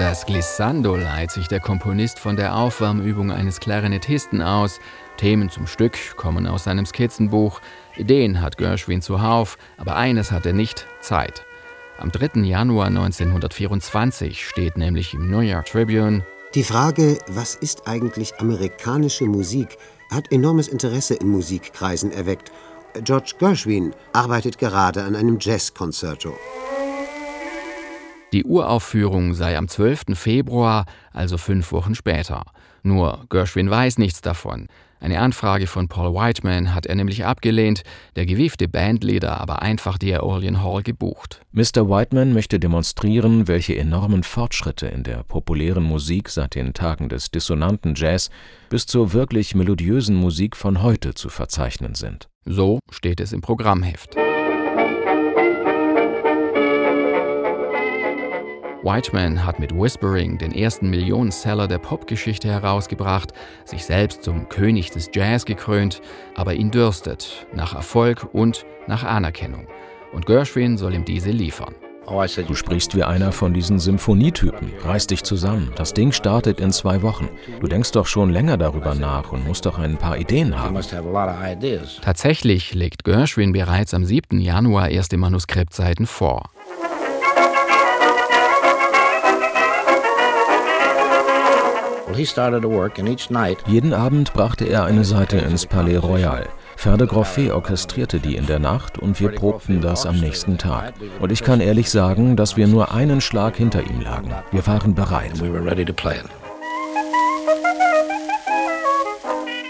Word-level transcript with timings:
Das 0.00 0.26
Glissando 0.26 0.96
leiht 0.96 1.30
sich 1.30 1.46
der 1.46 1.60
Komponist 1.60 2.18
von 2.18 2.34
der 2.34 2.56
Aufwärmübung 2.56 3.30
eines 3.30 3.60
Klarinettisten 3.60 4.42
aus. 4.42 4.80
Themen 5.18 5.50
zum 5.50 5.66
Stück 5.66 6.16
kommen 6.16 6.46
aus 6.46 6.64
seinem 6.64 6.84
Skizzenbuch. 6.84 7.60
Ideen 7.96 8.40
hat 8.40 8.56
Gershwin 8.56 9.02
zuhauf, 9.02 9.58
aber 9.76 9.96
eines 9.96 10.32
hat 10.32 10.46
er 10.46 10.52
nicht: 10.52 10.86
Zeit. 11.00 11.44
Am 11.98 12.10
3. 12.10 12.40
Januar 12.40 12.86
1924 12.86 14.46
steht 14.48 14.76
nämlich 14.76 15.14
im 15.14 15.30
New 15.30 15.40
York 15.40 15.66
Tribune: 15.66 16.24
Die 16.54 16.64
Frage, 16.64 17.18
was 17.28 17.54
ist 17.54 17.86
eigentlich 17.86 18.40
amerikanische 18.40 19.26
Musik, 19.26 19.76
hat 20.10 20.32
enormes 20.32 20.68
Interesse 20.68 21.14
in 21.14 21.28
Musikkreisen 21.28 22.12
erweckt. 22.12 22.50
George 23.04 23.34
Gershwin 23.38 23.94
arbeitet 24.12 24.58
gerade 24.58 25.04
an 25.04 25.14
einem 25.14 25.38
Jazzkonzerto. 25.40 26.34
Die 28.32 28.44
Uraufführung 28.44 29.34
sei 29.34 29.56
am 29.56 29.68
12. 29.68 30.14
Februar, 30.14 30.86
also 31.12 31.36
fünf 31.36 31.72
Wochen 31.72 31.94
später. 31.94 32.44
Nur 32.82 33.24
Gershwin 33.28 33.70
weiß 33.70 33.98
nichts 33.98 34.20
davon. 34.20 34.68
Eine 35.00 35.20
Anfrage 35.20 35.66
von 35.66 35.88
Paul 35.88 36.14
Whiteman 36.14 36.74
hat 36.74 36.84
er 36.84 36.94
nämlich 36.94 37.24
abgelehnt, 37.24 37.82
der 38.16 38.26
gewiefte 38.26 38.68
Bandleader 38.68 39.40
aber 39.40 39.62
einfach 39.62 39.96
die 39.96 40.12
Aeolian 40.12 40.62
Hall 40.62 40.82
gebucht. 40.82 41.40
Mr. 41.52 41.88
Whiteman 41.88 42.34
möchte 42.34 42.60
demonstrieren, 42.60 43.48
welche 43.48 43.76
enormen 43.76 44.22
Fortschritte 44.22 44.88
in 44.88 45.02
der 45.02 45.22
populären 45.22 45.84
Musik 45.84 46.28
seit 46.28 46.54
den 46.54 46.74
Tagen 46.74 47.08
des 47.08 47.30
dissonanten 47.30 47.94
Jazz 47.96 48.28
bis 48.68 48.84
zur 48.84 49.14
wirklich 49.14 49.54
melodiösen 49.54 50.16
Musik 50.16 50.54
von 50.54 50.82
heute 50.82 51.14
zu 51.14 51.30
verzeichnen 51.30 51.94
sind. 51.94 52.28
So 52.44 52.78
steht 52.90 53.20
es 53.20 53.32
im 53.32 53.40
Programmheft. 53.40 54.16
Whiteman 58.82 59.44
hat 59.44 59.60
mit 59.60 59.74
Whispering 59.74 60.38
den 60.38 60.52
ersten 60.52 60.88
Millionenseller 60.88 61.68
der 61.68 61.78
Popgeschichte 61.78 62.48
herausgebracht, 62.48 63.32
sich 63.64 63.84
selbst 63.84 64.22
zum 64.22 64.48
König 64.48 64.90
des 64.90 65.10
Jazz 65.14 65.44
gekrönt, 65.44 66.00
aber 66.34 66.54
ihn 66.54 66.70
dürstet 66.70 67.46
nach 67.52 67.74
Erfolg 67.74 68.28
und 68.32 68.64
nach 68.86 69.04
Anerkennung. 69.04 69.66
Und 70.12 70.24
Gershwin 70.26 70.78
soll 70.78 70.94
ihm 70.94 71.04
diese 71.04 71.30
liefern. 71.30 71.74
Du 72.48 72.54
sprichst 72.54 72.96
wie 72.96 73.04
einer 73.04 73.30
von 73.30 73.54
diesen 73.54 73.78
Symphonietypen. 73.78 74.72
Reiß 74.82 75.06
dich 75.06 75.22
zusammen. 75.22 75.70
Das 75.76 75.94
Ding 75.94 76.10
startet 76.10 76.58
in 76.58 76.72
zwei 76.72 77.02
Wochen. 77.02 77.28
Du 77.60 77.68
denkst 77.68 77.92
doch 77.92 78.06
schon 78.06 78.30
länger 78.30 78.56
darüber 78.56 78.94
nach 78.96 79.30
und 79.30 79.46
musst 79.46 79.66
doch 79.66 79.78
ein 79.78 79.96
paar 79.96 80.18
Ideen 80.18 80.58
haben. 80.58 80.76
Tatsächlich 82.02 82.74
legt 82.74 83.04
Gershwin 83.04 83.52
bereits 83.52 83.94
am 83.94 84.04
7. 84.04 84.40
Januar 84.40 84.88
erste 84.88 85.18
Manuskriptseiten 85.18 86.06
vor. 86.06 86.50
Jeden 93.66 93.92
Abend 93.92 94.32
brachte 94.32 94.64
er 94.64 94.84
eine 94.84 95.04
Seite 95.04 95.38
ins 95.38 95.66
Palais 95.66 95.98
Royal. 95.98 96.48
Ferde 96.76 97.06
Groffet 97.06 97.50
orchestrierte 97.50 98.20
die 98.20 98.36
in 98.36 98.46
der 98.46 98.58
Nacht 98.58 98.98
und 98.98 99.20
wir 99.20 99.32
probten 99.32 99.80
das 99.82 100.06
am 100.06 100.18
nächsten 100.18 100.56
Tag. 100.56 100.94
Und 101.20 101.30
ich 101.30 101.42
kann 101.42 101.60
ehrlich 101.60 101.90
sagen, 101.90 102.36
dass 102.36 102.56
wir 102.56 102.66
nur 102.66 102.94
einen 102.94 103.20
Schlag 103.20 103.56
hinter 103.56 103.82
ihm 103.82 104.00
lagen. 104.00 104.34
Wir 104.50 104.66
waren 104.66 104.94
bereit. 104.94 105.32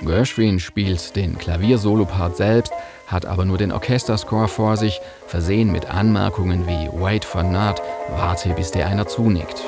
Gershwin 0.02 0.60
spielt 0.60 1.16
den 1.16 1.36
Klaviersolopart 1.36 2.36
selbst, 2.36 2.72
hat 3.06 3.26
aber 3.26 3.44
nur 3.44 3.58
den 3.58 3.72
Orchesterscore 3.72 4.48
vor 4.48 4.76
sich, 4.76 5.00
versehen 5.26 5.72
mit 5.72 5.90
Anmerkungen 5.90 6.66
wie 6.66 6.88
Wait 6.92 7.24
for 7.24 7.42
not, 7.42 7.82
warte 8.10 8.50
bis 8.50 8.70
dir 8.70 8.86
einer 8.86 9.06
zunickt. 9.06 9.62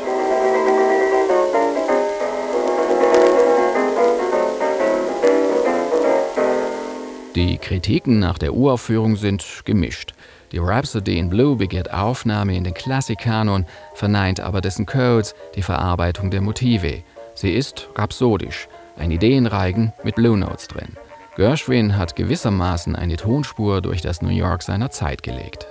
Die 7.34 7.56
Kritiken 7.56 8.18
nach 8.18 8.36
der 8.36 8.52
Uraufführung 8.52 9.16
sind 9.16 9.62
gemischt. 9.64 10.12
Die 10.52 10.58
Rhapsody 10.58 11.18
in 11.18 11.30
Blue 11.30 11.56
begehrt 11.56 11.90
Aufnahme 11.90 12.54
in 12.54 12.62
den 12.62 12.74
Klassikkanon, 12.74 13.64
verneint 13.94 14.38
aber 14.40 14.60
dessen 14.60 14.84
Codes, 14.84 15.34
die 15.54 15.62
Verarbeitung 15.62 16.30
der 16.30 16.42
Motive. 16.42 17.02
Sie 17.34 17.52
ist 17.52 17.88
rhapsodisch, 17.96 18.68
ein 18.98 19.10
Ideenreigen 19.10 19.94
mit 20.04 20.16
Blue 20.16 20.36
Notes 20.36 20.68
drin. 20.68 20.98
Gershwin 21.36 21.96
hat 21.96 22.16
gewissermaßen 22.16 22.94
eine 22.94 23.16
Tonspur 23.16 23.80
durch 23.80 24.02
das 24.02 24.20
New 24.20 24.28
York 24.28 24.62
seiner 24.62 24.90
Zeit 24.90 25.22
gelegt. 25.22 25.66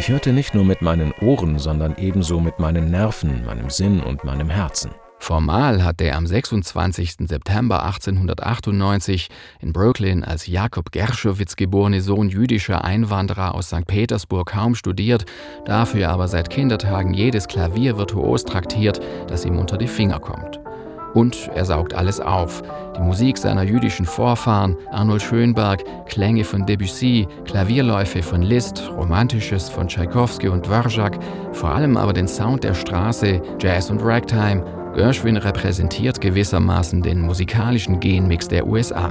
Ich 0.00 0.08
hörte 0.08 0.32
nicht 0.32 0.54
nur 0.54 0.64
mit 0.64 0.80
meinen 0.80 1.12
Ohren, 1.20 1.58
sondern 1.58 1.94
ebenso 1.98 2.40
mit 2.40 2.58
meinen 2.58 2.90
Nerven, 2.90 3.44
meinem 3.44 3.68
Sinn 3.68 4.00
und 4.00 4.24
meinem 4.24 4.48
Herzen. 4.48 4.92
Formal 5.18 5.84
hat 5.84 6.00
der 6.00 6.16
am 6.16 6.26
26. 6.26 7.28
September 7.28 7.84
1898 7.84 9.28
in 9.60 9.74
Brooklyn 9.74 10.24
als 10.24 10.46
Jakob 10.46 10.90
Gershowitz 10.90 11.54
geborene 11.54 12.00
Sohn 12.00 12.30
jüdischer 12.30 12.82
Einwanderer 12.82 13.54
aus 13.54 13.66
St. 13.66 13.86
Petersburg 13.86 14.48
kaum 14.48 14.74
studiert, 14.74 15.26
dafür 15.66 16.08
aber 16.08 16.28
seit 16.28 16.48
Kindertagen 16.48 17.12
jedes 17.12 17.46
Klavier 17.46 17.98
virtuos 17.98 18.46
traktiert, 18.46 19.02
das 19.28 19.44
ihm 19.44 19.58
unter 19.58 19.76
die 19.76 19.86
Finger 19.86 20.18
kommt. 20.18 20.59
Und 21.14 21.50
er 21.54 21.64
saugt 21.64 21.94
alles 21.94 22.20
auf. 22.20 22.62
Die 22.96 23.00
Musik 23.00 23.38
seiner 23.38 23.62
jüdischen 23.62 24.06
Vorfahren, 24.06 24.76
Arnold 24.90 25.22
Schönberg, 25.22 25.84
Klänge 26.06 26.44
von 26.44 26.66
Debussy, 26.66 27.26
Klavierläufe 27.44 28.22
von 28.22 28.42
Liszt, 28.42 28.90
Romantisches 28.96 29.68
von 29.68 29.88
Tschaikowski 29.88 30.48
und 30.48 30.66
Dvorak, 30.66 31.18
vor 31.52 31.70
allem 31.70 31.96
aber 31.96 32.12
den 32.12 32.28
Sound 32.28 32.64
der 32.64 32.74
Straße, 32.74 33.40
Jazz 33.60 33.90
und 33.90 34.02
Ragtime. 34.02 34.64
Gershwin 34.94 35.36
repräsentiert 35.36 36.20
gewissermaßen 36.20 37.02
den 37.02 37.20
musikalischen 37.20 38.00
Genmix 38.00 38.48
der 38.48 38.66
USA. 38.66 39.10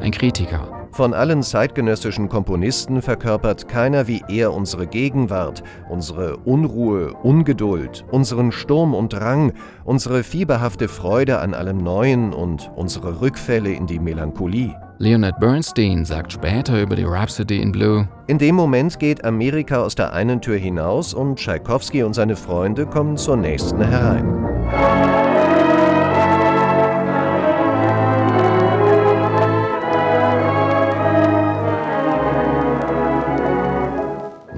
Ein 0.00 0.10
Kritiker. 0.10 0.73
Von 0.94 1.12
allen 1.12 1.42
zeitgenössischen 1.42 2.28
Komponisten 2.28 3.02
verkörpert 3.02 3.66
keiner 3.66 4.06
wie 4.06 4.22
er 4.28 4.52
unsere 4.52 4.86
Gegenwart, 4.86 5.64
unsere 5.88 6.36
Unruhe, 6.36 7.12
Ungeduld, 7.14 8.04
unseren 8.12 8.52
Sturm 8.52 8.94
und 8.94 9.12
Drang, 9.12 9.52
unsere 9.82 10.22
fieberhafte 10.22 10.86
Freude 10.86 11.40
an 11.40 11.52
allem 11.52 11.78
Neuen 11.78 12.32
und 12.32 12.70
unsere 12.76 13.20
Rückfälle 13.20 13.72
in 13.72 13.88
die 13.88 13.98
Melancholie. 13.98 14.72
Leonard 14.98 15.40
Bernstein 15.40 16.04
sagt 16.04 16.32
später 16.32 16.80
über 16.80 16.94
die 16.94 17.02
Rhapsody 17.02 17.60
in 17.60 17.72
Blue: 17.72 18.08
In 18.28 18.38
dem 18.38 18.54
Moment 18.54 19.00
geht 19.00 19.24
Amerika 19.24 19.82
aus 19.82 19.96
der 19.96 20.12
einen 20.12 20.40
Tür 20.40 20.58
hinaus 20.58 21.12
und 21.12 21.40
Tschaikowski 21.40 22.04
und 22.04 22.14
seine 22.14 22.36
Freunde 22.36 22.86
kommen 22.86 23.16
zur 23.16 23.36
nächsten 23.36 23.82
herein. 23.82 25.33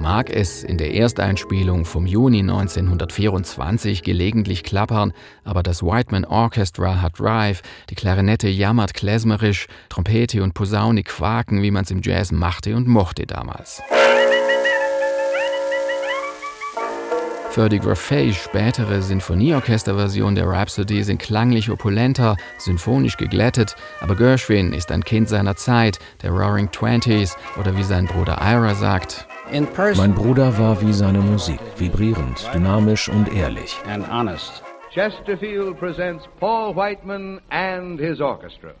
Mag 0.07 0.29
es 0.29 0.63
in 0.63 0.77
der 0.77 0.93
Ersteinspielung 0.93 1.83
vom 1.83 2.05
Juni 2.05 2.39
1924 2.39 4.03
gelegentlich 4.03 4.63
klappern, 4.63 5.11
aber 5.43 5.63
das 5.63 5.83
Whiteman 5.83 6.23
Orchestra 6.23 7.01
hat 7.01 7.19
Drive, 7.19 7.61
die 7.89 7.95
Klarinette 7.95 8.47
jammert 8.47 8.93
klezmerisch, 8.93 9.67
Trompete 9.89 10.43
und 10.43 10.53
Posaune 10.53 11.03
quaken, 11.03 11.61
wie 11.61 11.71
man 11.71 11.83
es 11.83 11.91
im 11.91 12.01
Jazz 12.01 12.31
machte 12.31 12.77
und 12.77 12.87
mochte 12.87 13.27
damals. 13.27 13.81
Ferdy 17.51 17.79
Graffays 17.79 18.37
spätere 18.37 19.01
Sinfonieorchesterversion 19.01 20.35
der 20.35 20.47
Rhapsody 20.47 21.03
sind 21.03 21.19
klanglich 21.19 21.69
opulenter, 21.69 22.37
symphonisch 22.59 23.17
geglättet, 23.17 23.75
aber 23.99 24.15
Gershwin 24.15 24.71
ist 24.71 24.89
ein 24.89 25.03
Kind 25.03 25.27
seiner 25.27 25.57
Zeit, 25.57 25.99
der 26.21 26.31
Roaring 26.31 26.71
Twenties 26.71 27.35
oder 27.59 27.75
wie 27.75 27.83
sein 27.83 28.05
Bruder 28.05 28.39
Ira 28.41 28.73
sagt, 28.73 29.27
mein 29.95 30.13
Bruder 30.13 30.57
war 30.57 30.81
wie 30.81 30.93
seine 30.93 31.19
Musik, 31.19 31.59
vibrierend, 31.77 32.49
dynamisch 32.53 33.09
und 33.09 33.33
ehrlich. 33.33 33.77
Chesterfield 34.93 35.77
presents 35.77 36.27
Paul 36.39 36.75
Whiteman 36.75 37.39
and 37.49 37.99
his 37.99 38.19
orchestra. 38.19 38.73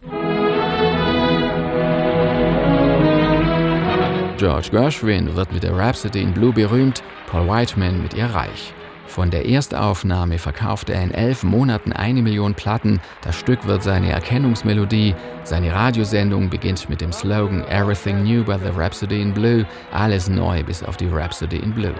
George 4.37 4.69
Gershwin 4.71 5.35
wird 5.35 5.51
mit 5.51 5.63
der 5.63 5.75
Rhapsody 5.75 6.21
in 6.21 6.33
Blue 6.33 6.51
berühmt, 6.51 7.03
Paul 7.27 7.47
Whiteman 7.47 8.01
mit 8.01 8.13
ihr 8.13 8.25
reich. 8.25 8.73
Von 9.07 9.31
der 9.31 9.47
Erstaufnahme 9.47 10.37
verkaufte 10.37 10.93
er 10.93 11.01
in 11.01 11.11
elf 11.11 11.43
Monaten 11.43 11.93
eine 11.93 12.21
Million 12.21 12.53
Platten. 12.53 12.99
Das 13.23 13.35
Stück 13.35 13.65
wird 13.65 13.81
seine 13.81 14.11
Erkennungsmelodie. 14.11 15.15
Seine 15.43 15.73
Radiosendung 15.73 16.49
beginnt 16.49 16.89
mit 16.89 17.01
dem 17.01 17.11
Slogan 17.11 17.63
Everything 17.69 18.23
New 18.23 18.43
by 18.43 18.57
the 18.61 18.69
Rhapsody 18.77 19.21
in 19.21 19.33
Blue. 19.33 19.65
Alles 19.91 20.29
neu 20.29 20.61
bis 20.63 20.83
auf 20.83 20.97
die 20.97 21.07
Rhapsody 21.07 21.57
in 21.57 21.73
Blue. 21.73 21.95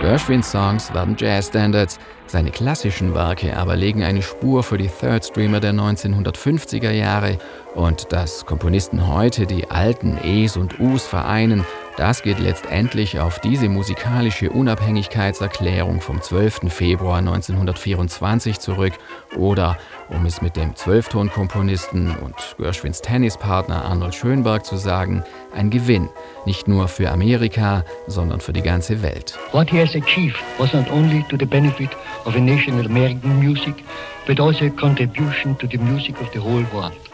Gershwins 0.00 0.50
Songs 0.50 0.94
werden 0.94 1.14
Jazzstandards, 1.18 1.98
seine 2.30 2.50
klassischen 2.50 3.14
Werke 3.14 3.56
aber 3.56 3.76
legen 3.76 4.04
eine 4.04 4.22
Spur 4.22 4.62
für 4.62 4.78
die 4.78 4.88
Third 4.88 5.24
Streamer 5.24 5.60
der 5.60 5.72
1950er 5.72 6.90
Jahre 6.90 7.38
und 7.74 8.12
dass 8.12 8.46
Komponisten 8.46 9.08
heute 9.08 9.46
die 9.46 9.70
alten 9.70 10.18
E's 10.22 10.56
und 10.56 10.78
U's 10.80 11.04
vereinen, 11.06 11.64
das 11.96 12.22
geht 12.22 12.38
letztendlich 12.38 13.20
auf 13.20 13.40
diese 13.40 13.68
musikalische 13.68 14.50
Unabhängigkeitserklärung 14.50 16.00
vom 16.00 16.22
12. 16.22 16.72
Februar 16.72 17.18
1924 17.18 18.58
zurück 18.58 18.94
oder, 19.36 19.76
um 20.08 20.24
es 20.24 20.40
mit 20.40 20.56
dem 20.56 20.74
Zwölftonkomponisten 20.74 22.16
und 22.16 22.34
Gershwins 22.56 23.02
Tennispartner 23.02 23.84
Arnold 23.84 24.14
Schönberg 24.14 24.64
zu 24.64 24.76
sagen, 24.76 25.24
ein 25.54 25.68
Gewinn, 25.68 26.08
nicht 26.46 26.68
nur 26.68 26.88
für 26.88 27.10
Amerika, 27.10 27.84
sondern 28.06 28.40
für 28.40 28.52
die 28.52 28.62
ganze 28.62 29.02
Welt. 29.02 29.38
What 29.52 29.68
he 29.68 29.80
has 29.80 29.94
achieved 29.94 30.38
was 30.58 30.72
not 30.72 30.90
only 30.90 31.22
to 31.28 31.36
the 31.38 31.44
benefit 31.44 31.90
of 32.26 32.36
a 32.36 32.40
nation 32.40 32.78
American 32.86 33.40
music, 33.40 33.84
but 34.26 34.40
also 34.40 34.66
a 34.66 34.70
contribution 34.70 35.56
to 35.56 35.66
the 35.66 35.78
music 35.78 36.20
of 36.20 36.30
the 36.32 36.40
whole 36.40 36.64
world. 36.72 37.09